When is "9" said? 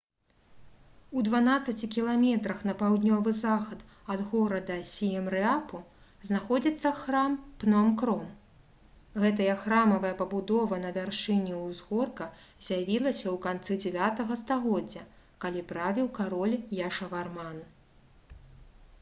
14.25-14.41